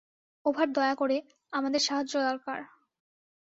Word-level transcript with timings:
Over 0.45 0.67
দয়া 0.73 0.95
করে, 0.95 1.17
আমাদের 1.53 1.79
সাহায্য 1.79 2.13
দরকার। 2.19 2.59